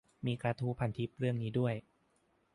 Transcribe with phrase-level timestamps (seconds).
[0.25, 1.73] มีกระทู้พันทิปเรื่องนี้ด้วย